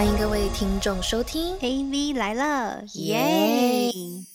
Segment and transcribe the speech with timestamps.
[0.00, 3.92] 欢迎各位听众收听 AV 来了，耶！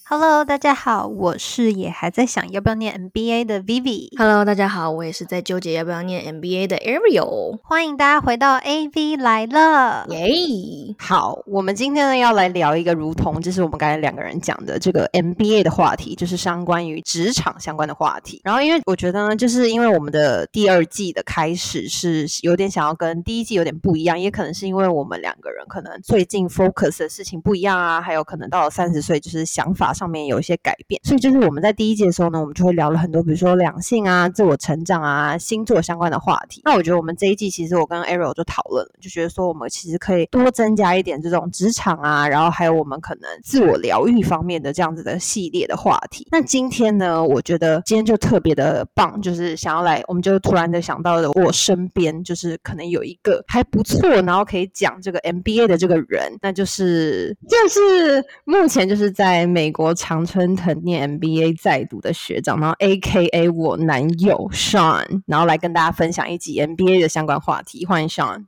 [0.08, 7.58] Hello，大家好，我是也还在想要不要念 MBA 的 Vivi，Hello，大家好，我也是在纠结要不要念 MBA 的 Ariel。
[7.64, 10.06] 欢迎大家回到 AV 来了。
[10.12, 10.94] 耶！
[11.00, 18.40] 好，我们今天呢要来聊一个，如同就是我们刚才两个人讲的这个 MBA 的话题，就是相关于职场相关的话题。
[18.44, 31.02] 然后，因为我觉得呢，就是因为我们的第二季的开始是有点想要跟第一季有点不一样，也可能是因为我们两个人可能最近 focus 的事情不一样啊，还有可能到了三十岁，就是想法上面有一些改变。
[31.04, 36.62] 所以，就是我们在第一季的时候呢，我们就会聊了很多，比如说两性啊、自我成长啊、星座相关的话题。
[36.66, 46.28] 那我觉得我们这一季其实我跟 Ariel 就讨论了，就觉得说我们其实可以多增加一点这种职场啊，然后还有我们可能自我疗愈方面的这样子的系列的话题。
[46.30, 67.86] 那今天呢，我觉得今天就特别的棒，就是想要来，我们就突然的想到了我身边就是可能有一个还不错，然后可以讲这个 MBA 的这个人，那就是就是目前就是在美国常春藤念 MBA 在读的学长，然后 A.K.A 我男友 Sean，然后来跟大家分享一集 MBA 的相关话题。
[67.86, 68.46] 欢迎 Sean。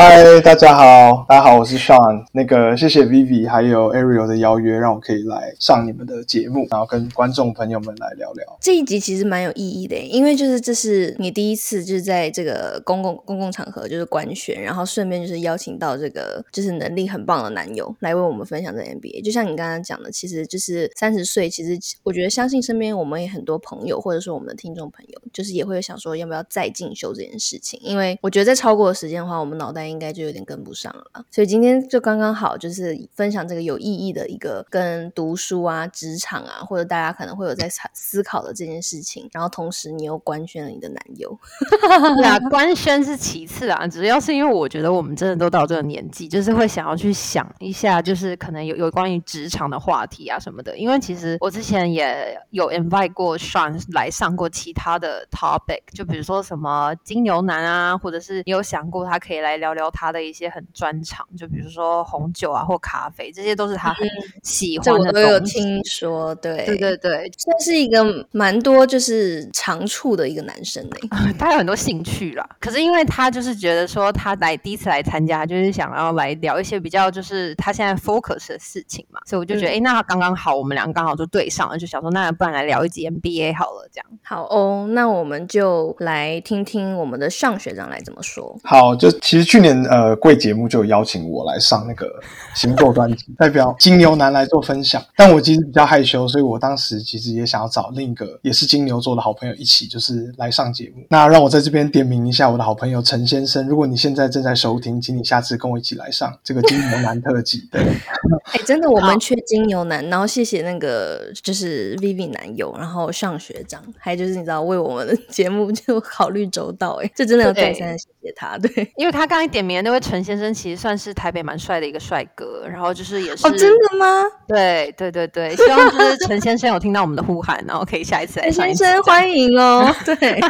[0.00, 2.24] 嗨，大家好，大家好，我是 Sean。
[2.30, 8.58] 那个，谢谢 Vivi 还有 Ariel 的邀约，让我可以来上你们的节目，然后跟观众朋友们来聊聊。
[8.60, 19.24] 这一集其实蛮有意义的，因为就是这是你第一次就是在这个公共公共场合就是官宣，然后顺便就是邀请到这个就是能力很棒的男友来为我们分享这 NBA。
[19.24, 31.24] 就像你刚刚讲的，其实就是三十岁，其实我觉得相信身边我们也很多朋友，或者说我们的听众朋友，就是也会想说要不要再进修这件事情，因为我觉得在超过的时间的话，我们脑袋应该就有点跟不上了。
[31.30, 41.38] 所以今天就刚刚好，就是分享这个有意义的一个跟读书啊、职场啊，或者大家可能会有在思考的这件事情，然后同时你又官宣了你的男友，
[42.16, 50.76] 对啊，官宣是其次啊，主要是因为我觉得我们真的都到这个年纪，就是会想要去想一下，就是可能有有关于职场的话题啊什么的。
[50.76, 64.06] 因为其实我之前也有 invite 过 Sean 来上过其他的 topic，就比如说什么金牛男啊，或者是你有想过他可以来聊聊他的一些很专长，就比如说红酒啊或咖啡，这些都是他很
[64.42, 65.38] 喜欢的我都有。
[65.48, 70.96] 听说，对对对对，算是一个蛮多就是长处的一个男生呢。
[71.38, 84.06] 他有很多兴趣啦，可是因为他就是觉得说他来第一次来参加，就是想要来聊一些比较就是他现在 focus 的事情嘛，所以我就觉得，嗯哎、那刚刚好，我们两个刚好就对上了，就想说，那不然来聊一集 MBA 好了，这样。
[84.22, 88.58] 好哦，那我们就来听听我们的尚学长来怎么说。
[88.64, 92.08] 好，就其实去年呃贵节目就有邀请我来上那个
[92.54, 101.04] 星座专辑，代表金牛男来做分享，但我其实比较害羞，所以我当时其实也想要找另一个也是金牛座的好朋友一起，就是来上节目。
[101.10, 107.68] 那让我在这边点名一下我的好朋友陈先生，如果你现在正在收听，请你下次跟我一起来上这个金牛男特辑。
[107.72, 107.80] 对，
[108.52, 118.58] 哎，真的，我们缺金牛男，然后谢谢那个就是 Vivi 男友，然后上学长，还有就是你知道为我们的节目就考虑周到，哎，这真的要再对三谢谢他。
[118.58, 124.06] 对，因为他刚才点名的那位陈先生，其实算是台北蛮帅的一个帅哥，然后就是也是哦，真的吗？
[124.46, 129.94] 对对对对， 希望就是陈先生有听到我们的呼喊，然后可以下一次来陈先生欢迎哦。
[130.04, 130.40] 对，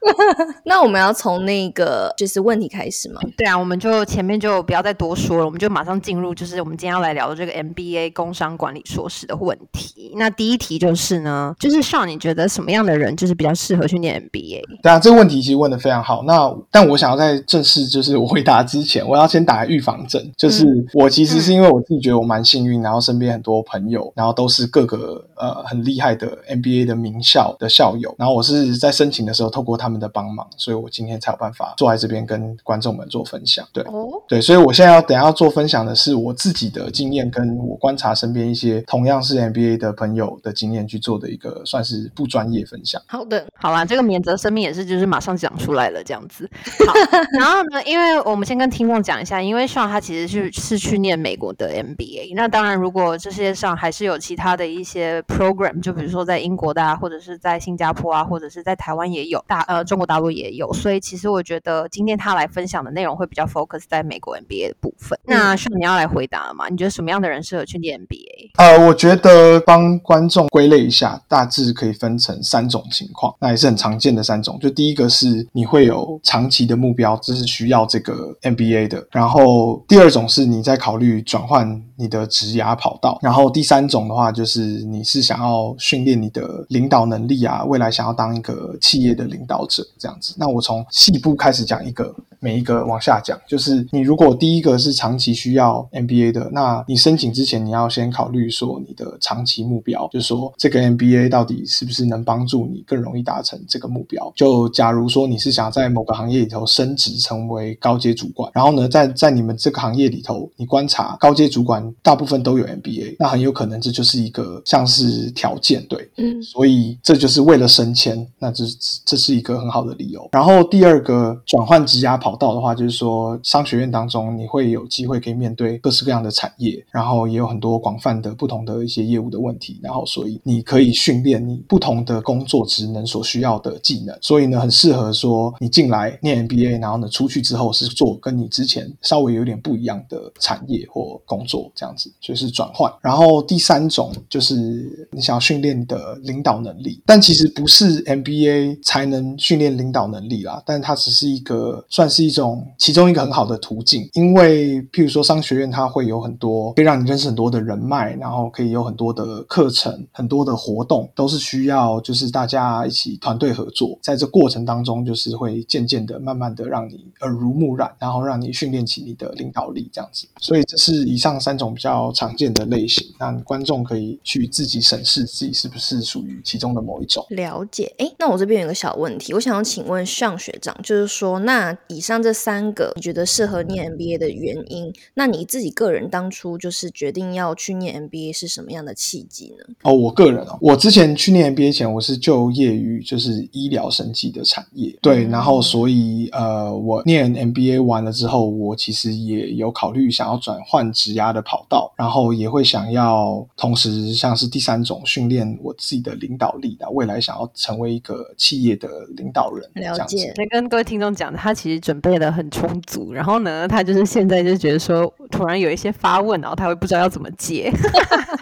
[0.64, 3.20] 那我们要从那个就是问题开始吗？
[3.36, 10.12] 对啊，我们就前面就不要再多说了，我们就马上进入，就是我们今天要来聊的这个 MBA 工商管理硕士的问题。
[10.16, 14.62] 那第一题就是呢，就是上你觉得什么样的人就是比较适合去念 MBA？
[14.82, 16.22] 对啊，这个问题其实问的非常好。
[16.24, 33.64] 那但我想要在正式就是我回答之前，我要先打预防针，就是我其实是因为我自己觉得我蛮幸运，然后身边很多朋友，然后都是各个呃很厉害的 MBA 的名校的校友，然后我是在申请的时候透过他们的帮忙，所以我今天才有办法坐在这边跟观众们做分享。
[33.72, 33.84] 对。
[33.84, 43.00] 哦，对，所以我现在要等下要做分享的是我自己的经验，跟我观察身边一些同样是 MBA 的朋友的经验去做的一个算是不专业分享。
[43.06, 46.50] 好的，好啦，这个免责声明也是就是马上讲出来了这样子。
[46.86, 46.92] 好，
[47.38, 65.18] 然后呢，因为我们先跟听众讲一下，因为上他其实是是去念美国的 MBA，那当然如果这世界上还是有其他的一些 program，就比如说在英国的啊，或者是在新加坡啊，或者是在台湾也有，大呃中国大陆也有，所以其实我觉得今天他来分享的内容会比较 focus 在美国 MBA 的部分。
[65.24, 66.68] 那上你要来回答了吗？
[66.68, 68.50] 你觉得什么样的人适合去念 MBA？
[68.56, 74.58] 呃，我觉得帮观众归类一下，大致可以分成三种情况，那也是很常见的三种。
[74.60, 79.06] 就第一个是你会有长期的目标，这是需要这个 NBA 的。
[79.10, 83.18] 然后第二种是你在考虑转换你的职涯跑道。
[83.22, 90.34] 然后第三种的话，就是你是想要训练你的领导能力啊，未来想要当一个企业的领导者这样子。
[90.36, 92.14] 那我从细部开始讲一个。
[92.44, 104.32] 每一个往下讲，就是你如果第一个是长期需要 MBA 的，那你申请之前你要先考虑说你的长期目标，就是说这个 MBA 到底是不是能帮助你更容易达成这个目标。
[104.34, 118.64] 就假如说你是想在某个行业里头升职成为高阶主管，然后呢，在在你们这个行业里头，你观察高阶主管大部分都有 MBA，那很有可能这就是一个像是条件，对，嗯，所以这就是为了升迁，那这
[119.06, 120.28] 这是一个很好的理由。
[120.32, 122.32] 然后第二个转换职涯跑。
[122.42, 142.90] 道的话，就是说商学院当中，你会有机会可以面对各式各样的产业，然后也有很多广泛的不同的一些业务的问题，然后所以你可以训练你不同的工作职能所需要的技能，所以呢，很适合说你进来念 MBA，然后呢出去之后是做跟你之前稍微有点不一样的产业或工作这样子，所以是转换。
[143.02, 152.22] 然后第三种就是你想要训练的领导能力，但其实不是 MBA 才能训练领导能力啦，但它只是一个算是。
[152.22, 170.26] 一种其中一个很好的途径，因为譬如说商学院，它会有很多可以让你认识很多的人脉，然后可以有很多的课程、很多的活动，都是需要就是大家一起团队合作，在这过程当中，就是会渐渐的、慢慢的让你耳濡目染，然后让你训练起你的领导力，这样子。
[170.40, 177.26] 所以这是以上三种比较常见的类型，那观众可以去自己审视自己是不是属于其中的某一种。
[177.28, 182.22] 了解，哎，那我这边有个小问题，我想要请问向学长，就是说，那以上。
[182.22, 184.94] 这三个，你觉得适合念 MBA 的原因？
[185.14, 189.74] 那你自己个人当初就是决定要去念 MBA 是什么样的契机呢？
[189.82, 209.70] 哦，我个人哦，我之前去念 MBA 前，我是就业于就是医疗生计的产业，对，然后所以呃，我念 MBA 完了之后，我其实也有考虑想要转换职涯的跑道，然后也会想要同时像是第三种训练我自己的领导力的，未来想要成为一个企业的领导人。
[209.74, 212.02] 了解，那跟各位听众讲，他其实准。
[212.02, 217.72] 备的很充足，然后呢，他就是现在就觉得说，突然有一些发问，然后他会不知道要怎么接。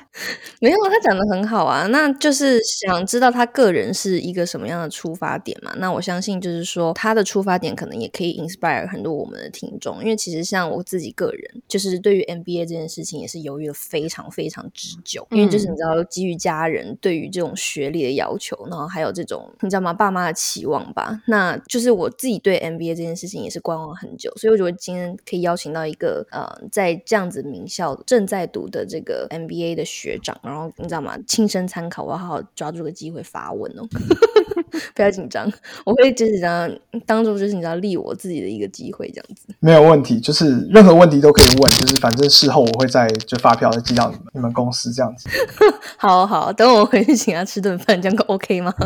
[0.60, 5.72] 没有，他讲的很好啊，那就是想知道他个人是一个什么样的出发点嘛？
[5.78, 30.38] 那我相信就是说，他的出发点可能也可以 inspire 很多我们的听众，因为其实像我自己个人，就是对于 MBA 这件事情也是犹豫了非常非常之久，因为就是你知道，基于家人对于这种学历的要求，然后还有这种你知道吗，爸妈的期望吧，那就是我自己对 MBA 这件事情也是观望很久，所以我觉得今天可以邀请到一个呃，在这样子名校正在读的这个 MBA 的学学长。
[30.42, 31.18] 然后你知道吗？
[31.26, 33.86] 亲身参考，我要好好抓住个机会发文哦，
[34.94, 35.50] 不要紧张，
[35.84, 36.70] 我会就是这样
[37.06, 45.28] 当做就是你知道立我自己的一个机会这样子，没有问题，就是任何问题都可以问，就是反正事后我会再就发票再寄到你们你们公司这样子。
[45.98, 48.72] 好好，等我回去请他吃顿饭，这样够 OK 吗？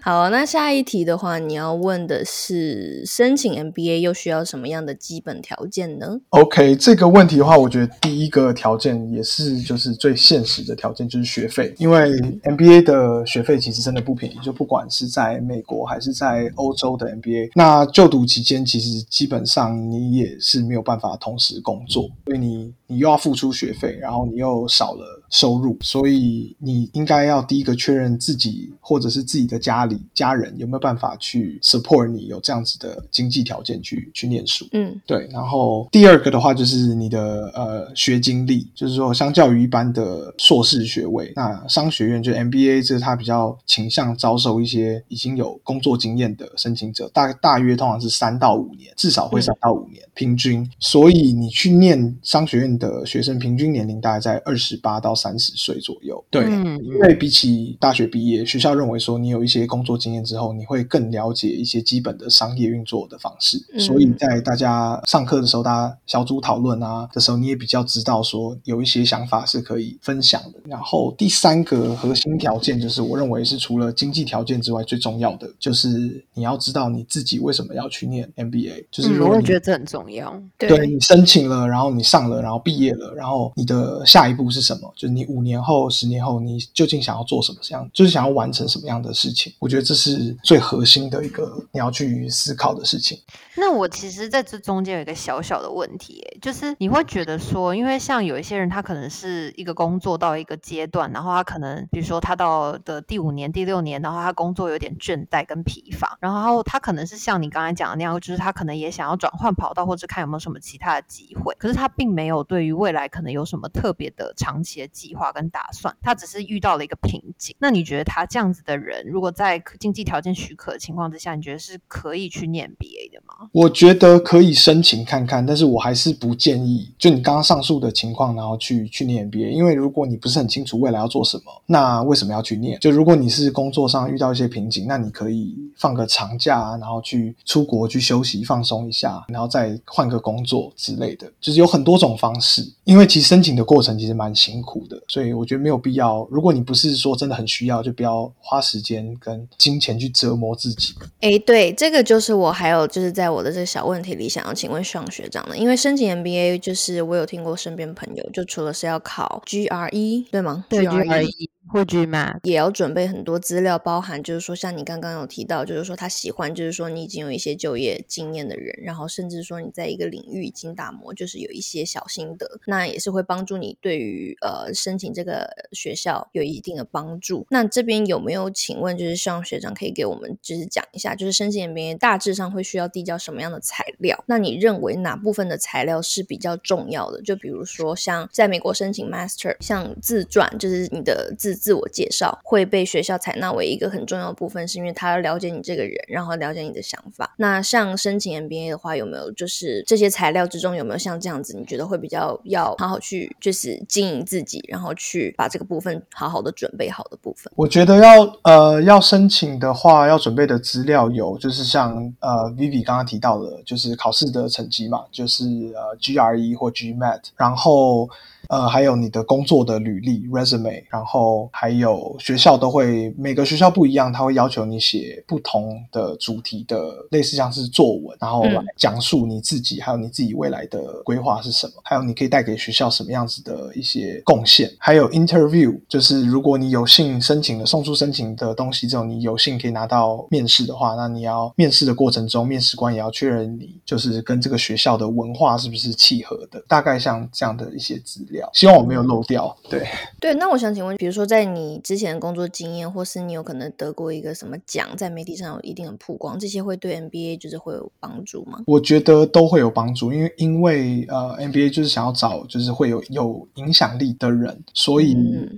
[0.00, 12.10] 好，那下一题的话，你要问的是申请 MBA 又需要什么样的基本条件呢？OK，这个问题的话，我觉得第一个条件也是就是最现实的条件，就是学费，因为
[12.42, 29.82] MBA 的学费其实真的不便宜，就不管是在美国还是在欧洲的 MBA，那就读期间其实基本上你也是没有办法同时工作，因为你你又要付出学费，然后你又少了收入，所以你应该要第一个确认自己或者是自己的家。
[29.82, 34.64] 里家人有没有办法去 support 你有这样子的经济条件去去念书？
[34.70, 35.28] 嗯，对。
[35.32, 50.70] 然后第二个的话就是你的呃学经历，就是说相较于一般的硕士学位，那商学院就 MBA 这是它比较倾向招收一些已经有工作经验的申请者，大大约通常是三到五年，至少会三到五年平均。
[50.78, 56.22] 所以你去念商学院的学生平均年龄大概在二十八到三十岁左右。
[56.30, 56.44] 对，
[56.82, 70.58] 因为比起大学毕业，学校认为说你有一些工作经验之后，你会更了解一些基本的商业运作的方式，所以在大家上课的时候，大家小组讨论啊的时候，你也比较知道说有一些想法是可以分享的。
[70.64, 78.86] 然后第三个核心条件就是，我认为是除了经济条件之外最重要的，就是你要知道你自己为什么要去念 MBA。
[78.90, 80.40] 就是我也觉得这很重要。
[80.58, 84.92] 对你申请了，然后你上了，然后毕业了，然后你的下一步是什么？
[84.96, 89.52] 就是你五年后、十年后，你究竟想要做什么这样，就是想要完成什么样的事情。
[89.58, 93.18] 我觉得这是最核心的一个你要去思考的事情。
[93.56, 117.56] 那我其实在这中间有一个小小的问题，就是你会觉得说，因为像有一些人，他可能是一个工作到一个阶段，然后他可能比如说他到的第五年、第六年，然后他工作有点倦怠跟疲乏，然后他可能是像你刚才讲的那样，就是他可能也想要转换跑道，或者看有没有什么其他的机会，可是他并没有对于未来可能有什么特别的长期的计划跟打算，他只是遇到了一个瓶颈。
[117.58, 123.48] 那你觉得他这样子的人，如果在经济条件许可的情况之下，你觉得是可以去念 BA 的吗？
[123.50, 132.78] 我觉得可以申请看看，但是我还是不建议，就你刚刚上述的情况，然后去去念 B A，因为如果你不是很清楚未来要做什么，那为什么要去念？
[132.78, 142.62] 就如果你是工作上遇到一些瓶颈，那你可以放个长假，然后去出国去休息放松一下，然后再换个工作之类的，就是有很多种方式。
[142.84, 146.26] 因为其实申请的过程其实蛮辛苦的，所以我觉得没有必要。
[146.30, 150.94] 如果你不是说真的很需要，就不要花时间跟金钱去折磨自己。
[151.20, 160.64] 诶，对，这个就是我还有就是在我的这个小问题里想要请问双学长的，因为申请 MBA 就是我有听过身边朋友，就除了是要考 GRE 对吗？
[160.68, 161.51] 对 GRE。
[161.72, 177.46] 或 GMAT 也要准备很多资料，包含就是说，像你刚刚有提到，就是说他喜欢，就是说你已经有一些就业经验的人，然后甚至说你在一个领域已经打磨，就是有一些小心得，那也是会帮助你对于呃申请这个学校有一定的帮助。
[177.48, 184.22] 那这边有没有请问，就是希望学长可以给我们就是讲一下，就是申请 MBA 大致上会需要递交什么样的材料？
[184.26, 187.22] 那你认为哪部分的材料是比较重要的？
[187.22, 197.32] 就比如说像在美国申请 Master，像自传，就是你的自自我介绍会被学校采纳为一个很重要的部分，是因为他要了解你这个人，然后了解你的想法。
[197.36, 201.56] 那像申请 MBA 的话，有没有就是这些材料之中有没有像这样子？
[201.56, 207.52] 你觉得会比较要好好去就是经营自己，然后去把这个部分好好的准备好的部分？
[207.54, 215.44] 我觉得要呃要申请的话，要准备的资料有就是像呃 Vivi 刚刚提到的，就是考试的成绩嘛，就是
[215.76, 218.10] 呃 GRE 或 GMAT，然后。
[218.48, 234.70] 呃，还有你的工作的履历 resume，然后还有学校都会每个学校不一样，他会要求你写不同的主题的类似像是作文，然后来讲述你自己，还有你自己未来的规划是什么，还有你可以带给学校什么样子的一些贡献。
[234.78, 248.48] 还有 interview，就是如果你有幸申请了送出申请的东西之后，你有幸可以拿到面试的话，那你要面试的过程中，面试官也要确认你就是跟这个学校的文化是不是契合的，大概像这样的一些资料。
[248.52, 249.54] 希望我没有漏掉。
[249.68, 249.86] 对
[250.20, 258.60] 对，那我想请问，比如说在你之前的工作经验，或是你有可能得过一个什么奖，在媒体上有一定的曝光，这些会对 NBA 就是会有帮助吗？
[258.66, 265.16] 我觉得都会有帮助，因为因为呃 NBA 就是想要找就是会有有影响力的人，所以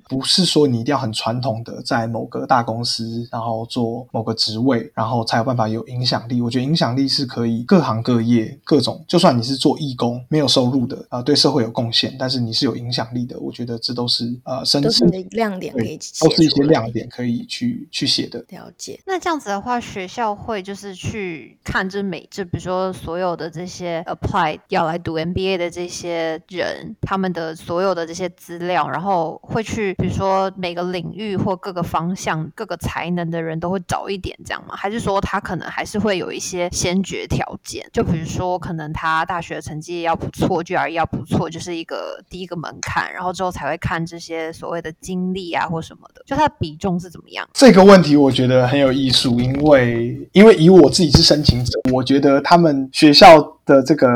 [0.08, 6.42] 不是说你一定要很传统的在某个大公司，然后做某个职位，然后才有办法有影响力。
[6.42, 12.74] 我觉得影响力是可以各行各业各种，就算你是做义工没有收入的啊，对社会有贡献，但是你是有。
[12.74, 18.44] 影响力的，我觉得这都是呃，都是亮点，可以都是一些亮点可以去去写的。
[18.50, 19.00] 了解。
[19.06, 34.76] 那这样子的话，学校会就是去看这每这，比如说所有的这些 apply 要来读 MBA 的这些人，他们的所有的这些资料，然后会去，比如说每个领域或各个方向、各个才能的人都会找一点这样吗？
[34.76, 37.88] 还是说他可能还是会有一些先决条件？
[37.92, 42.72] 就比如说，可能他大学成绩要不错，GRE 要不错，就是一个第一个门。
[42.82, 47.48] 槛，然后之后才会看这些所谓的经历啊或什么的，就它的比重是怎么样？
[47.52, 53.50] 这个问题我觉得很有艺术，因为因为以我自己是申请者，我觉得他们学校。
[53.66, 54.06] 的这个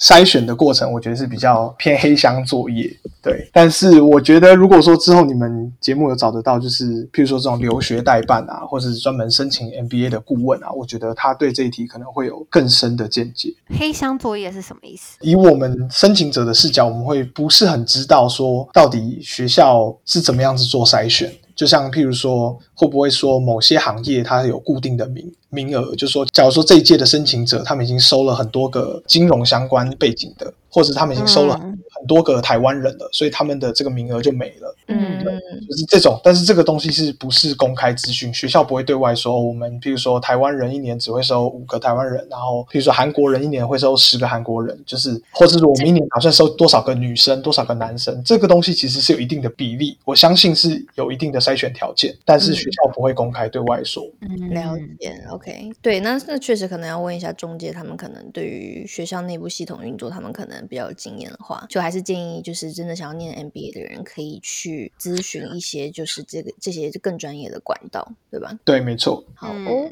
[0.00, 2.90] 筛选的过程，我觉得是比较偏黑箱作业，
[3.28, 3.48] 对。
[3.52, 13.54] 但是我觉得，如果说之后你们节目有找得到，就是譬如说这种留学代办啊，或者是专门申请 MBA 的顾问啊，我觉得他对这一题可能会有更深的见解。
[13.78, 15.18] 黑箱作业是什么意思？
[15.20, 21.32] 以我们申请者的视角，我们会不是很知道说到底学校是怎么样子做筛选。
[21.54, 25.92] 就像譬如说，会不会说某些行业它有固定的名名额？
[25.96, 30.54] 就是说，假如说这一届的申请者，他们已经收了很多个金融相关背景的。
[30.70, 31.58] 或者他们已经收了
[31.90, 34.74] 很多个台湾人了，所以他们的这个名额就没了。
[34.88, 35.24] 嗯，
[35.68, 38.32] 就是这种，但是这个东西是不是公开资讯？
[38.32, 54.04] 学校不会对外说，我们譬如说台湾人一年只会收五个台湾人，然后譬如说韩国人一年会收十个韩国人，就是或者是我们一年打算收多少个女生，多少个男生，这个东西其实是有一定的比例，我相信是有一定的筛选条件，但是学校不会公开对外说。
[54.20, 55.12] 嗯，了解。
[55.30, 60.58] OK，对，那那确实可能要问一下中介，他们可能对于学校内部系统运作，他们可能。
[60.68, 68.58] 比较有经验的话，所以我还是建议，就是真的想要念 MBA 的人，可以去咨询一些就是这个这些更专业的管道，对吧？
[68.64, 69.24] 对，没错。
[69.36, 69.88] 好哦。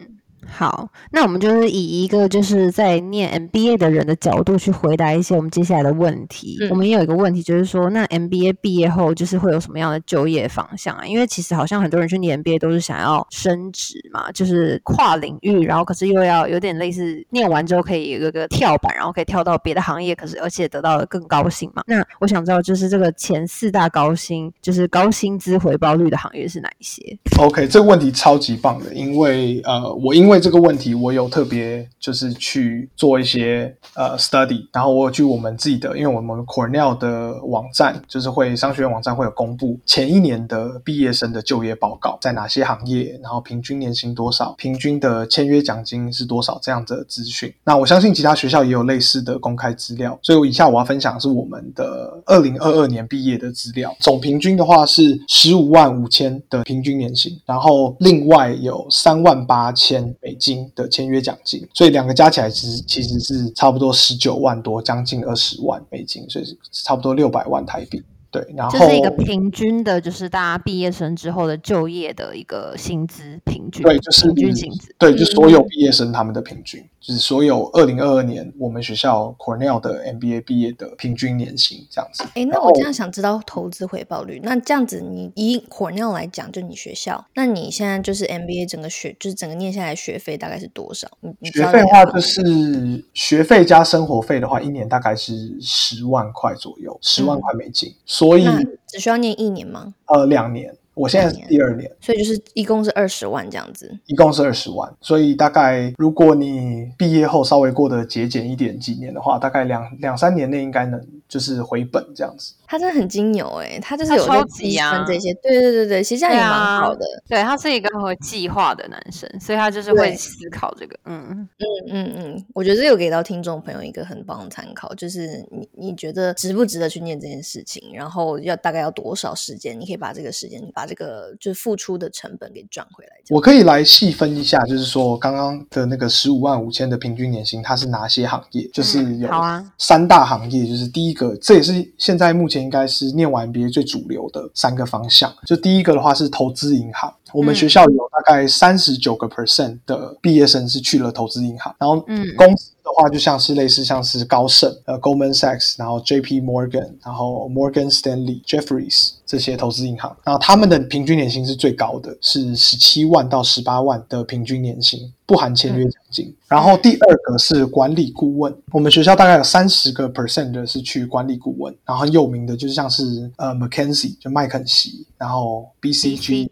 [0.49, 6.59] 好，那我们就是以一个就是在念 MBA 的人的角度去回答一些我们接下来的问题。
[6.71, 11.07] 我们也有一个问题，就是说，那 MBA 毕业后就是会有什么样的就业方向啊？
[11.07, 21.83] 因为其实好像很多人去念 MBA 都是想要升职嘛，就是跨领域，然后可是又要有点类似念完之后可以有一个跳板，然后可以跳到别的行业，可是而且得到了更高薪嘛。
[21.87, 27.03] 那我想知道，就是这个前四大高薪，就是高薪资回报率的行业是哪一些
[27.39, 47.53] ？OK，这个问题超级棒的，因为呃，我因为这个问题，我有特别就是去做一些呃 study，然后我有去我们自己的，因为我们 Cornell 的网站，就是会商学院网站会有公布前一年的毕业生的就业报告，在哪些行业，然后平均年薪多少，平均的签约奖金是多少这样的资讯。
[47.65, 59.97] 那我相信其他学校也有类似的公开资料，所以我以下我要分享的是我们的二零二二年毕业的资料，总平均的话是十五万五千的平均年薪，然后另外有三万八千。
[60.27, 68.03] 美金的签约奖金，所以两个加起来其实其实是差不多十九万多，将近二十万美金，所以差不多六百万台币。
[68.37, 76.85] 对，然后这是一个平均的，就是大家毕业生之后的就业的一个薪资平均，对，就是平均薪资，对，就所有毕业生他们的平均。
[76.99, 82.25] 就是所有二零二二年我们学校 Cornell 的 MBA 毕业的平均年薪这样子。
[82.35, 84.41] 哎，那我这样想知道投资回报率。
[84.43, 91.07] 那这样子，你以 Cornell 来讲，就你学校，那你现在就是 MBA 整个学，就是整个念下来学费大概是多少？
[91.45, 97.95] 学费的话，就是学费加生活费的话，一年大概是十万块左右，十万块美金。
[98.29, 98.47] 所以
[98.87, 99.95] 只需要念一年吗？
[100.07, 100.75] 呃，两年。
[100.95, 112.55] 我现在是第二年，所以就是一共是二十万这样子，一共是二十万，所以大概如果你毕业后稍微过得节俭一点几年的话，大概两两三年内应该能就是回本这样子。
[112.69, 117.07] 他真的很精牛哎，他就是有在计算这些，对对对对，其实这样也蛮好的。
[117.29, 120.99] 对他是一个会计划的男生，所以他就是会思考这个。
[121.05, 121.49] 嗯嗯
[121.89, 133.13] 嗯嗯，我觉得这有给到听众朋友一个很棒的参考，就是你你觉得值不值得去念这件事情，然后要大概要多少时间，你可以把这个时间把这个就是付出的成本给赚回来。
[133.31, 138.69] 我可以来细分一下，就是说刚刚的那个十五万五千的平均年薪，它是哪些行业？
[138.73, 139.31] 就是有
[139.79, 142.67] 三大行业，就是第一个，这也是现在目前。
[142.67, 145.33] 应该是念完 MBA 最主流的三个方向。
[145.47, 151.75] 就第一个的话是投资银行，我们学校有大概三十九个 percent 的毕业生是去了投资银行。
[151.79, 165.13] 然后，嗯，公司的话就像是类似像是高盛、呃 Goldman Sachs，然后 JP Morgan，然后 Morgan Stanley、Jeffries 这些投资银行，然后他们的平均年薪是最高的，是十七万到十八万的平均年薪。
[165.29, 176.47] 不含签约奖金，然后第二个是管理顾问，我们学校大概有三十个 percent 的是去管理顾问，然后很有名的就是像是呃 McKinsey 就麦肯锡，然后 BCG、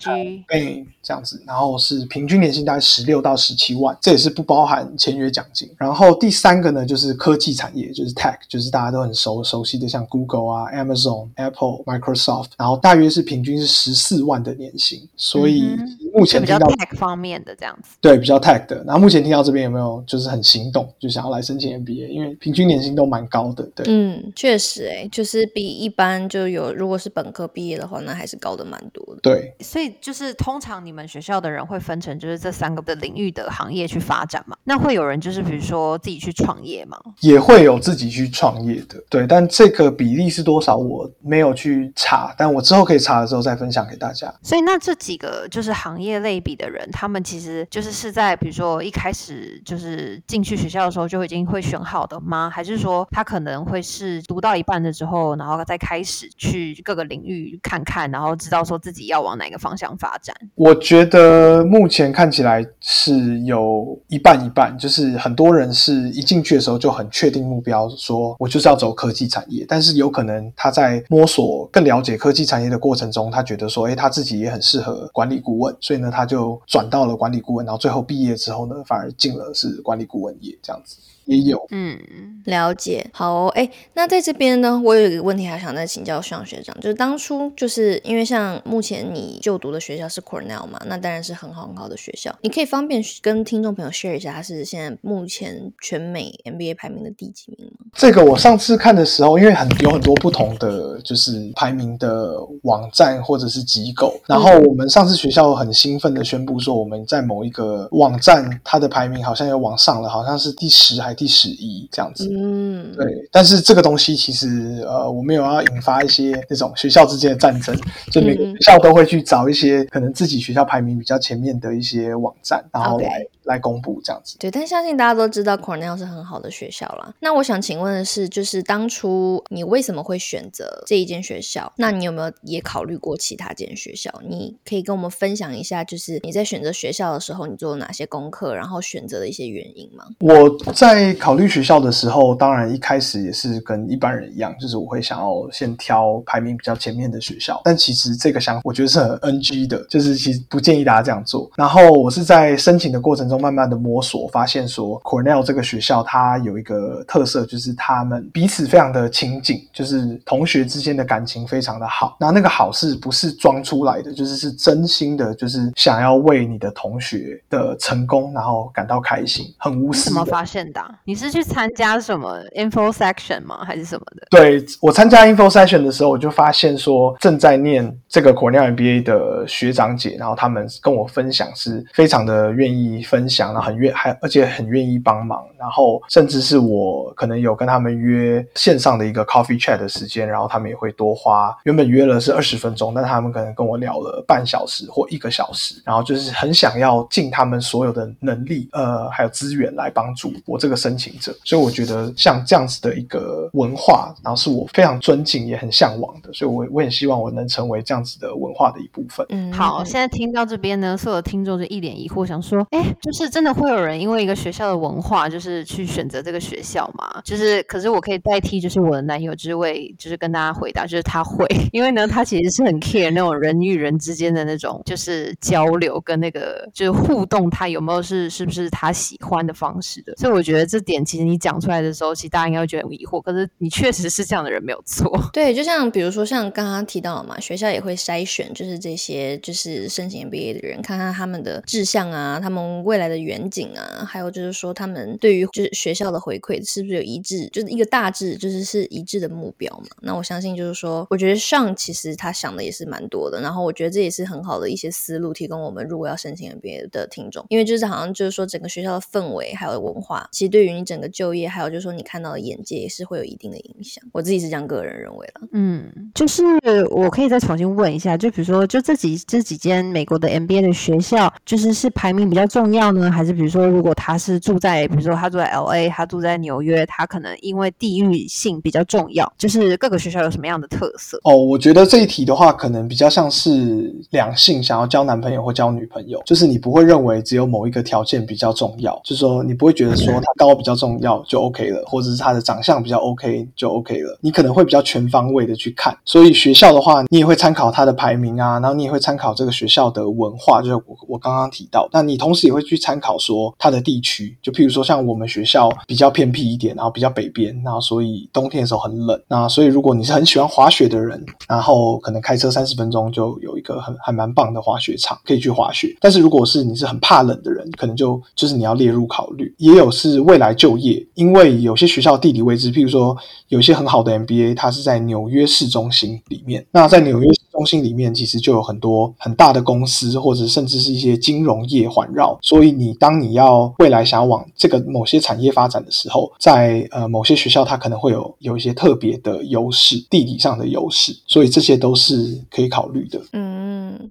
[0.65, 5.71] tem 这样子，然后是平均年薪大概十六到十七万，这也是不包含签约奖金。
[5.79, 15.77] 然后第三个呢就是科技产业，就是 Tech，就是大家都很熟熟悉的像 Google 啊、Amazon、Apple、Microsoft，然后大约是平均是十四万的年薪，所以
[16.13, 18.55] 目前比较 Tech 方面的这样子，对，比较 Tech。
[18.67, 29.55] 的，然后目前听到这边有没有就是很心动，就想要来申请 MBA，因为平均年薪都蛮高的，对，嗯，确实，哎，就是比一般就有，如果是本科毕业的话，那还是高的蛮多的，对。
[29.61, 34.57] 所以就是通常你们学校的人会分成就是这三个的领域的行业去发展嘛？
[34.65, 36.99] 那会有人就是比如说自己去创业吗？
[37.21, 44.33] 也会有自己去创业的，对，但这个比例是多少我没有去查，但我之后可以查的时候再分享给大家。
[44.43, 48.55] 所以那这几个就是行业类比的人，他们其实就是是在比如。
[48.55, 52.49] 说一开始就是进去学校的时候就已经会选好的吗？
[52.49, 60.33] 还是说他可能会是读到一半的之后，然后再开始去各个领域看看，然后知道说自己要往哪个方向发展？
[60.55, 69.65] 我觉得目前看起来是有一半一半，就是很多人是一进去的时候就很确定目标，说我就是要走科技产业。
[69.67, 78.35] 但是有可能他在摸索更了解科技产业的过程中，他觉得说，哎，他自己也很适合管理顾问，所以呢，他就转到了管理顾问，然后最后毕业。
[78.35, 80.97] 之后呢，反而进了是管理顾问业这样子。
[81.27, 81.99] 也有，嗯，
[82.45, 83.09] 了解。
[83.13, 92.35] 好，哎，那在这边呢，我有一个问题还想再请教向学长，就是当初就是因为像目前你就读的学校是 Cornell 嘛，嘛，那当然是很好很好的学校。
[92.43, 97.87] 你可以方便跟听众朋友 share 一下，它是现在目前全美 MBA 排名的第几名吗？
[97.95, 112.29] 这个我上次看的时候，因为很有很多不同的就是排名的网站或者是机构，然后我们上次学校很兴奋的宣布说，我们在某一个网站它的排名好像有往上了，好像是第十还第十一这样子。
[112.31, 117.75] 嗯，对，但是这个东西其实呃，我没有要引发一些那种学校之间的战争，
[118.11, 124.37] 就每个学校都会去找一些可能自己学校排名比较前面的一些网站，然后来来公布这样子。
[124.39, 127.15] 对，但相信大家都知道 Cornell 是很好的学校啦。
[127.21, 131.73] 那我想请问的是，就是当初你为什么会选择这一间学校？
[131.77, 134.13] 那你有没有也考虑过其他间学校？
[134.29, 140.05] 你可以跟我们分享一下，就是你在选择学校的时候，你做了哪些功课，然后选择的一些原因吗？
[140.21, 147.61] 我在考虑学校的时候，当然一开始也是跟一般人一样，就是我会想要先挑排名比较前面的学校。
[147.65, 151.51] 但其实这个想法我觉得是很 NG 的，就是其实不建议大家这样做。
[151.57, 162.17] 然后我是在申请的过程中慢慢的摸索，发现说 Cornell 这个学校它有一个特色，就是他们彼此非常的亲近，就是同学之间的感情非常的好。
[162.21, 170.11] 那那个好是不是装出来的，就是是真心的，就是想要为你的同学的成功然后感到开心，很无私的。
[170.11, 173.65] 怎么发现的啊、你是去参加什么 info section 吗？
[173.65, 174.27] 还是什么的？
[174.31, 209.27] 对我参加 info Section 的时候，我就发现说正在念这个 Cornell MBA 的学长姐，然后他们跟我分享是非常的愿意分享，然后很愿还而且很愿意帮忙，然后甚至是我可能有跟他们约线上的一个 coffee chat 的时间，然后他们也会多花，原本约了是二十分钟，但他们可能跟我聊了半小时或一个小时，然后就是很想要尽他们所有的能力，呃，还有资源来帮助我这个申请者，所以我觉得像这样子的一个文化，然后是我非常尊敬也很向往的，所以我我也希望我能成为这样子的文化的一部分。
[209.31, 217.21] 嗯，好，现在听到这边呢，所有的听众就一脸疑惑，想说，哎，就是真的会有人因为一个学校的文化，就是去选择这个学校吗？
[217.25, 230.15] 就是，可是我可以代替，就是我的男友，就是为，就是跟大家回答，就是他会， 因为呢，他其实是很 care 那种人与人之间的那种，就是交流跟那个就是互动，他有没有是是不是他喜欢的方式的。
[230.17, 235.11] 所以我觉得这点其实你讲出来的时候，其实大家应该会觉得很疑惑，可是你确实是这样的人，没有错。
[235.33, 249.97] 对，就像比如说像刚刚提到了嘛，学校也会筛选，就是这些就是申请 MBA 的人，看看他们的志向啊，他们未来的远景啊，还有就是说他们对于就是学校的回馈是不是有一致，就是一个大致就是是一致的目标嘛。
[250.03, 264.05] 那我相信就是说，我觉得上其实他想的也是蛮多的，然后我觉得这也是很好的一些思路，提供我们如果要申请 MBA 的听众，因为就是好像就是说整个学校的氛围还有文化，其实对于你整个就业，还有就是说你看到的眼界也是会有一定的影响。
[264.13, 265.41] 我自己是这样个人认为的。
[265.53, 266.43] 嗯，就是
[266.91, 281.21] 我可以再重新问一下，就比如说，就这几这几间美国的 MBA 的学校，就是是排名比较重要呢，还是比如说，如果他是住在，比如说他住在 LA，他住在纽约，他可能因为地域性比较重要，就是各个学校有什么样的特色？
[281.25, 295.97] 哦，我觉得这一题的话，可能比较像是两性想要交男朋友或交女朋友，就是你不会认为只有某一个条件比较重要，就是说你不会觉得说他高比较重要就 OK 了，或者是他的长相比较 OK 就 OK 了，你可能会比较全方位的去看。
[296.05, 315.97] 所以学校的话，你也会参考他的排名啊，然后你也会参考这个学校的文化，就是我我刚刚提到，那你同时也会去参考说它的地区，就譬如说像我们学校比较偏僻一点，然后比较北边，然后所以冬天的时候很冷，那所以如果你是很喜欢滑雪的人，然后可能开车三十分钟就有一个很还蛮棒的滑雪场可以去滑雪。
[315.99, 319.55] 但是如果是你是很怕冷的人，可能就就是你要列入考虑。
[319.57, 323.17] 也有是未来就业，因为有些学校地理位置，譬如说
[323.49, 326.67] 有些很好的 MBA，它是在纽约市中心里面。
[326.71, 332.37] 那在纽约市中心里面，其实就有很多很大的公司，或者甚至是一些金融业环绕。
[332.43, 343.21] 所以以你当你要未来想要往这个某些产业发展的时候，在呃某些学校它可能会有有一些特别的优势，地理上的优势，所以这些都是可以考虑的。
[343.33, 343.54] 嗯，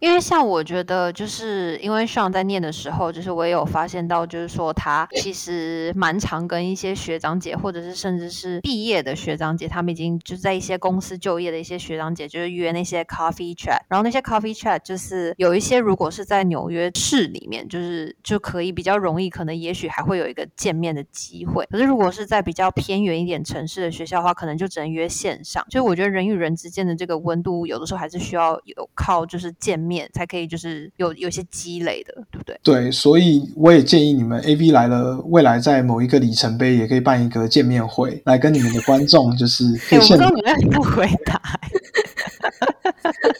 [0.01, 21.65] 因为像我觉得，就是因为上在念的时候，就是我也有发现到，就是说他其实蛮常跟一些学长姐，或者是甚至是毕业的学长姐，他们已经就在一些公司就业的一些学长姐，就是约那些 coffee chat，然后那些 coffee chat 就是有一些如果是在纽约市里面，就是就可以比较容易，可能也许还会有一个见面的机会。
[21.69, 25.65] 可是如果是在比较偏远一点城市的学校的话，可能就只能约线上。
[25.69, 32.59] 就是我觉得人与人之间的这个温度，有的时候还是需要有靠就是见面才可以，就是有有些积累的，对不对？
[32.63, 41.41] 对，所以我也建议你们 AV 来了，未来在某一个里程碑也可以办一个见面会，来跟你们的观众就是 可哎我不知以现道你们要回答。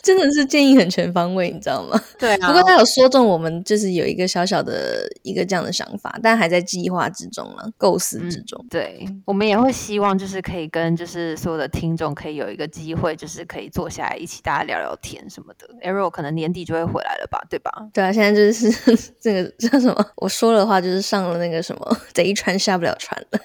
[0.02, 2.00] 真的是建议很全方位，你知道吗？
[2.20, 8.64] 对啊，不过他有说中我们就是有一个小小的一个这样的想法，但还在计划之中了，构思之中。
[8.70, 15.68] 对，我们也会希望就是可以跟就是所有的听众可以有一个机会，就是可以坐下来一起大家聊聊天什么的。
[15.84, 17.72] Arrow 可能年底就会回来了吧，对吧？
[17.94, 18.72] 对啊，现在就是
[19.20, 20.06] 这个叫什么？
[20.18, 23.40] 我说的话就是上了那个什么贼船下不了船了。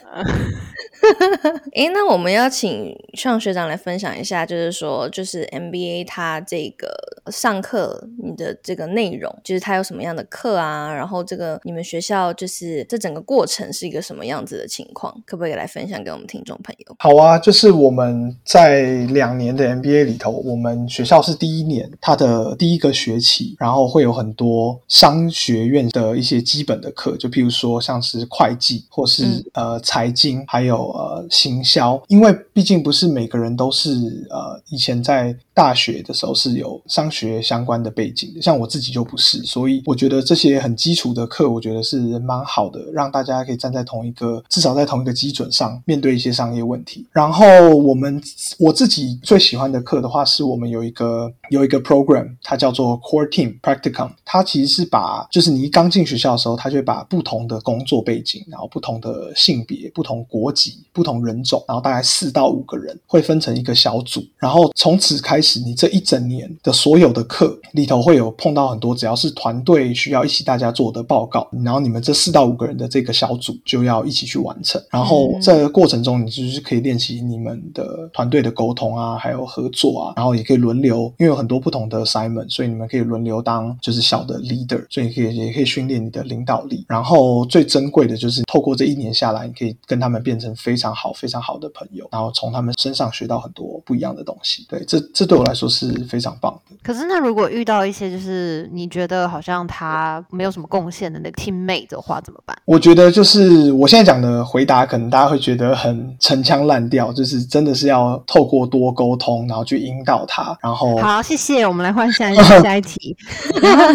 [1.74, 6.88] 哎，那我们要请上学长来分享一下，就是说，就是 MBA 它这个
[7.30, 10.92] 上课你的这个内容，就是它有什么样的课啊？
[10.92, 15.14] 然后这个你们学校就是这整个过程是一个什么样子的情况？
[15.26, 16.96] 可不可以来分享给我们听众朋友？
[16.98, 33.90] 好啊，就是我们在两年的 MBA 里头，我们学校是第一年，它的第一个学期，然后会有很多商学院的一些基本的课，就譬如说像是会计或是、呃财经，还有呃行销，因为毕竟不是每个人都是
[34.30, 47.06] 呃以前在大学的时候是有商学相关的背景的，像我自己就不是，所以我觉得这些很基础的课，我觉得是蛮好的，让大家可以站在同一个至少在同一个基准上面对一些商业问题。
[47.12, 47.44] 然后
[47.76, 48.22] 我们
[48.58, 86.86] 我自己最喜欢的课的话，是我们有一个有一个 program，它叫做 Core Team Practicum，它其实是把就是你一刚进学校的时候，它就把不同的工作背景，然后不同的性别、不同国籍、不同人种，然后大概四到五个人会分成一个小组，然后从此开始，你这一整年的所有的课里头会有碰到很多只要是团队需要一起大家做的报告，然后你们这四到五个人的这个小组就要一起去完成，然后嗯这个过程中你就是可以练习你们的团队的沟通啊，还有合作啊，然后也可以轮流，因为有很多不同的 assignment，所以你们可以轮流当就是小的 leader，所以可以也可以训练你的领导力。
[86.88, 94.64] 然后最珍贵的就是透过这一年下来，你可以跟他们变成非常好、非常好的朋友，然后从他们身上学到很多不一样的东西。
[94.70, 96.76] 对，这这对我来说是非常棒的。
[96.80, 102.56] 可是那如果遇到一些就是你觉得好像他没有什么贡献的那个 teammate 的话怎么办？
[102.64, 111.66] 我觉得就是我现在讲的回答，可能大家会觉得很陈腔滥调，就是真的是要透过多沟通，然后去引导他，然后好，谢谢。
[111.66, 113.16] 我们来换下一 下一题。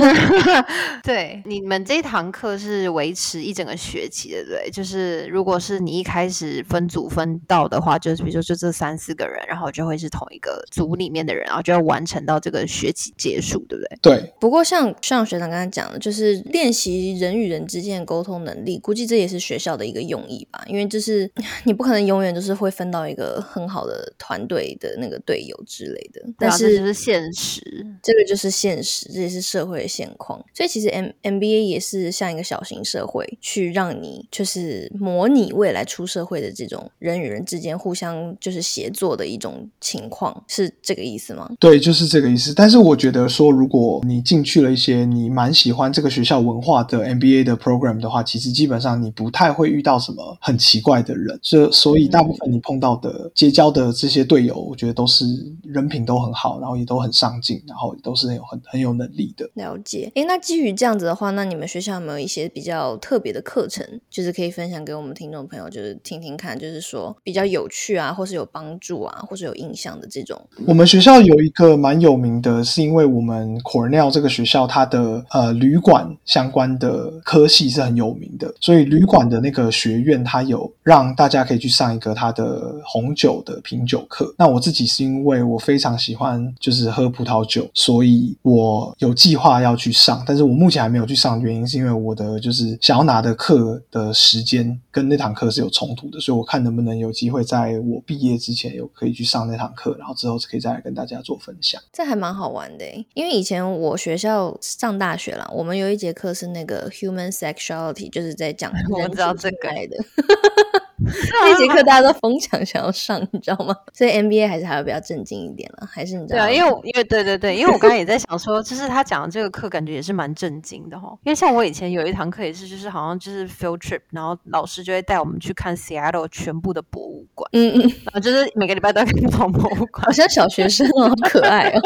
[1.02, 4.70] 对，你们这一堂课是维持一整个学期，对不对？
[4.70, 13.98] 就是如果是你一开始分组分到的话，就是比如说就这三四个人，然后就会是同一个组里面的人，然后就要完成到这个学期结束，对不对？
[14.02, 20.64] 对不过像像学长刚才讲的，就是练习人与人之间的沟通能力，估计这也是学校的一个用意吧。
[20.68, 21.30] 因为就是
[21.66, 27.86] 你不可能永远就是会分到一个很好的团队的那个队友之类的，但是啊这是就是现实。
[28.02, 30.44] 这个就是现实，这也是社会的现况。
[30.54, 41.50] 所以其实 M MBA 也是像一个小型社会，去让你就是模拟未来出社会的这种人与人之间互相就是协作的一种情况，是这个意思吗？
[41.60, 42.54] 对，就是这个意思。
[42.54, 51.40] 但是我觉得说，如果你进去了一些你蛮喜欢这个学校文化的 MBA 的 program 的话，其实基本上你不太会遇到什么很奇怪的人。
[51.42, 55.26] 所所以大部分你碰到的结交的这些队友，我觉得都是
[55.64, 59.50] 人品都很好，然后也都很上进，然后都是很有很很有能力的。
[59.56, 60.12] 了解。
[60.16, 70.40] 诶，那基于这样子的话，那你们学校有没有一些比较特别的课程，就是可以分享给我们听众朋友，就是听听看，就是说比较有趣啊，或是有帮助啊，或是有印象的这种？
[70.66, 84.34] 我们学校有一个蛮有名的，是因为我们 Cornell 这个学校它的呃旅馆相关的科系是很有名的，所以旅馆的那个学院它有让大家可以去上一个它的红酒的品酒课。
[84.38, 101.82] 那我自己是因为我非常喜欢就是喝葡萄酒，所以我有计划要去上，但是我目前还没有去上，原因是因为我的就是想要拿的课的时间跟那堂课是有冲突的，所以我看能不能有机会在我毕业之前有可以去上那堂课，然后之后可以再来跟大家做分享。
[101.92, 110.04] 这还蛮好玩的，因为以前我学校上大学啦，我们有一节课是那个 human sexuality，就是在讲 我知道这个的。
[111.32, 113.76] 那 节课大家都疯抢想要上， 你知道吗？
[113.94, 116.40] 所以 MBA 还是还要比较正经一点了，还是你知道？
[116.40, 121.10] 对啊，因为我因为对对对，因为我刚才也在想说，就是他讲的这个课感觉也是蛮震惊的哈。
[121.24, 130.12] 因为像我以前有一堂课也是，就是好像就是 field trip，然后老师就会带我们去看 Seattle 全部的博物馆，嗯嗯，然后就是每个礼拜都要看不同博物馆好。
[130.12, 131.82] 像小学生哦，好可爱哦。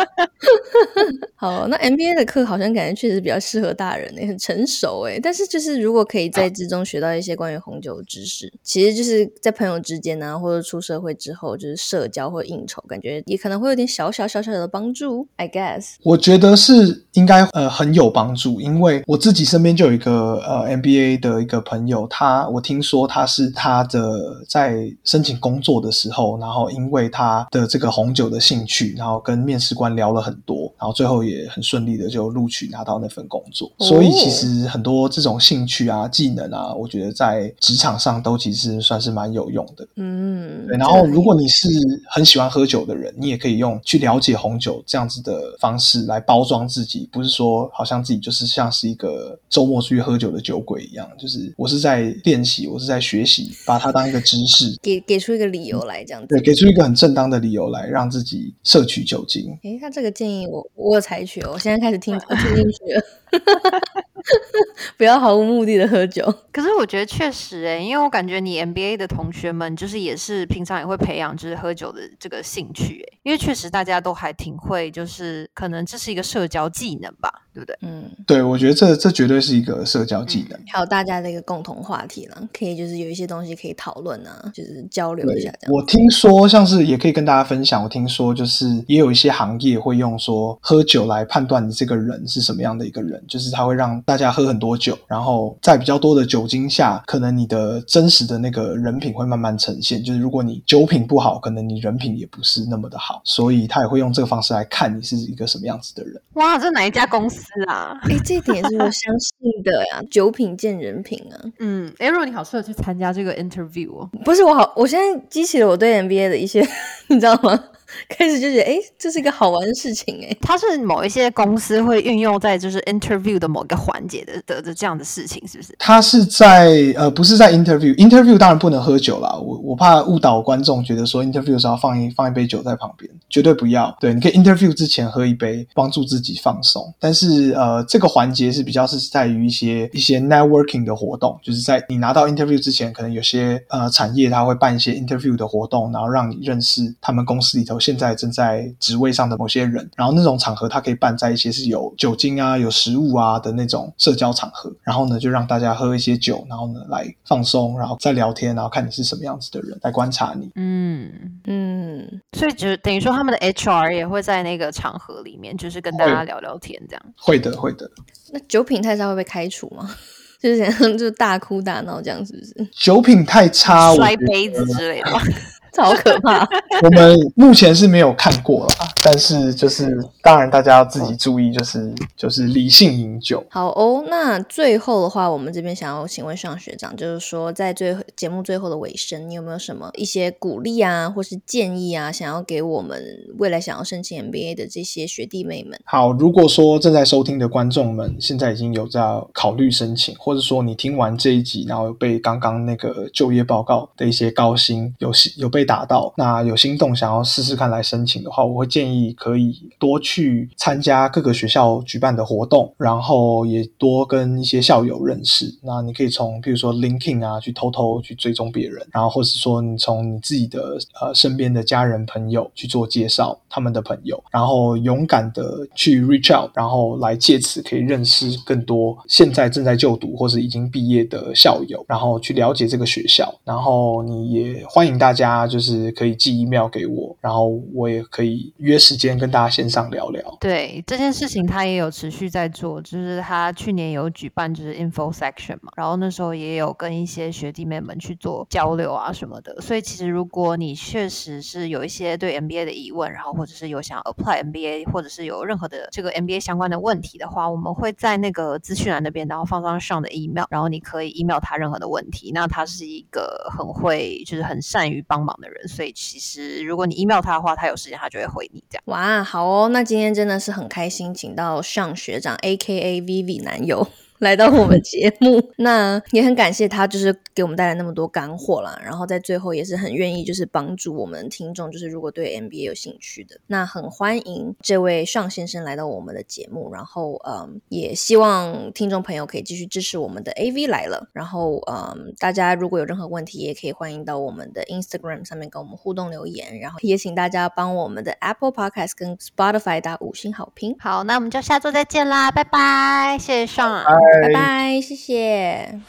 [1.36, 5.18] 好，那 MBA 的课好像感觉确实比较适合大人诶，很成熟诶。
[5.22, 15.26] 但是就是如果可以在之中学到一些关于红酒的知识，其实就是就是在朋友之间呢，或者出社会之后，就是社交或应酬，感觉也可能会有点小小小小的帮助。
[15.38, 33.72] I guess，我觉得是应该呃很有帮助，因为我自己身边就有一个呃 MBA 的一个朋友，他我听说他是他的在申请工作的时候，然后因为他的这个红酒的兴趣，然后跟面试官聊了很多，然后最后也很顺利的就录取拿到那份工作。
[33.80, 39.88] 所以其实很多这种兴趣啊、技能啊，我觉得在职场上都其实算是蛮有用的。
[39.96, 41.68] 嗯，对，然后如果你是
[42.10, 56.28] 很喜欢喝酒的人，你也可以用去了解红酒这样子的方式来包装自己，不是说好像自己就是像是一个周末出去喝酒的酒鬼一样，就是我是在练习，我是在学习，把它当一个知识，给给出一个理由来这样子。
[56.28, 59.58] 对，给出一个很正当的理由来让自己摄取酒精。
[59.64, 63.02] 诶，他这个建议我我有采取哦，我现在开始听听进去了。
[64.98, 66.24] 不要毫无目的的喝酒。
[66.52, 77.78] 可是我觉得确实诶、因为我感觉你 MBA 的同学们就是也是平常也会培养就是喝酒的这个兴趣诶、因为确实大家都还挺会，就是可能这是一个社交技能吧，对不对？
[77.82, 80.60] 嗯，对，我觉得这这绝对是一个社交技能。
[80.68, 85.74] 还有大家的一个共同话题啦，可以就是有一些东西可以讨论啊，就是交流一下这样。
[85.74, 87.82] 我听说，像是也可以跟大家分享。
[87.82, 100.04] 我听说，就是也有一些行业会用说喝酒来判断你这个人是什么样的一个人，就是他会让大家喝很多酒，然后在比较多的酒精下，可能你的真实的那个人品会慢慢呈现。
[100.04, 106.22] 就是如果你酒品不好，可能你人品也不是那么的好，所以他也会用这个方式来看你是一个什么样子的人。
[106.34, 107.98] 哇，这哪一家公司啊？
[108.10, 111.36] 哎，这点也是我相信的呀，酒品见人品啊。
[111.60, 114.10] 嗯，诶 row 你好适合去参加这个 interview 哦。
[114.26, 116.66] 不是我好，我现在激起了我对 MBA 的一些，
[117.08, 117.64] 你知道吗？
[118.10, 125.76] 开始就觉得，哎，这是一个好玩的事情，哎，它是某一些公司会运用在就是 interview 的某个环节的的的这样的事情，是不是？
[125.80, 133.96] 它是在呃，不是在 interview，interview 当然不能喝酒啦，我我怕误导观众，觉得说 interview 是要放一放一杯酒在旁边，绝对不要。
[134.00, 136.94] 对，你可以 interview 之前喝一杯，帮助自己放松。
[137.00, 149.90] 但是呃，这个环节是比较是在于一些一些 networking 的活动，就是在你拿到 interview 之前，可能有些呃产业它会办一些 interview 的活动，然后让你认识他们公司里头现在正在职位上的某些人。
[149.96, 154.70] 然后那种场合，他可以办在一些是有酒精啊、有食物啊的那种社交场合。
[154.84, 160.52] 然后呢，就让大家喝一些酒，然后呢来放松，然后再聊天，然后看你是什么样子的人，来观察你。
[160.56, 161.10] 嗯，
[161.46, 167.02] 嗯，所以就等于说他们的 HR 也会在那个场合里面，就是跟大家聊聊天这样。
[167.18, 167.90] 会的，会的。
[168.34, 169.96] 那酒品太差会被开除吗？
[170.40, 172.70] 就是想就大哭大闹这样，是不是？
[172.72, 175.12] 酒品太差，摔杯子之类的。
[175.78, 176.40] 这好可怕！
[176.82, 183.46] 我们目前是没有看过啦，但是就是当然大家要自己注意，就是就是理性饮酒。
[183.50, 193.00] 好哦，那最后的话，我们这边想要请问上学长，就是说在最节目最后的尾声，你有没有什么一些鼓励啊，或是建议啊，想要给我们
[193.38, 195.80] 未来想要申请 MBA 的这些学弟妹们？
[195.86, 199.00] 好，如果说正在收听的观众们现在已经有在
[199.32, 215.54] 考虑申请，或者说你听完这一集，然后被刚刚那个就业报告的一些高薪有有被打到，那有心动想要试试看来申请的话，我会建议可以多去参加各个学校举办的活动，然后也多跟一些校友认识。
[215.62, 240.38] 那你可以从比如说 Linking 啊去偷偷去追踪别人，然后或是说你从你自己的呃身边的家人朋友去做介绍，他们的朋友，然后勇敢的去 reach out，然后来借此可以认识更多现在正在就读或是已经毕业的校友，然后去了解这个学校，然后你也欢迎大家就就是可以寄 email 给我，然后我也可以约时间跟大家线上聊聊。
[240.40, 249.60] 对这件事情，他也有持续在做，就是他去年有举办就是 info section 嘛，然后那时候也有跟一些学弟妹们去做交流啊什么的。
[249.60, 262.32] 所以其实如果你确实是有一些对 MBA 的疑问，然后或者是有想 apply MBA，或者是有任何的这个 MBA 相关的问题的话，我们会在那个资讯栏那边，然后放上上的 email，然后你可以 email 他任何的问题。
[262.32, 268.84] 那他是一个很会，就是很善于帮忙的所以其实如果你 email 他的话，他有时间他就会回你这样。
[268.86, 273.88] 哇，好哦，那今天真的是很开心，请到上学长 A K A Vivi 男友。
[274.20, 278.80] 来到我们节目， 那也很感谢他，就是给我们带来那么多干货啦。
[278.84, 286.72] 然后在最后也是很愿意，就是帮助我们听众，就是如果对 MBA 有兴趣的，那很欢迎这位尚先生来到我们的节目。
[286.74, 291.08] 然后嗯，也希望听众朋友可以继续支持我们的 AV 来了。
[291.14, 296.60] 然后嗯，大家如果有任何问题，也可以欢迎到我们的 Instagram 上面跟我们互动留言。
[296.60, 300.76] 然后也请大家帮我们的 Apple Podcast 跟 Spotify 打五星好评。
[300.80, 303.84] 好，那我们就下周再见啦，拜拜，谢谢上。
[304.22, 304.82] 拜拜。
[304.82, 305.80] 谢谢。